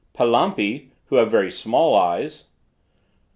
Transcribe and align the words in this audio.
Palampi, 0.15 0.87
who 1.09 1.17
have 1.17 1.29
very 1.29 1.51
small 1.51 1.95
eyes. 1.95 2.45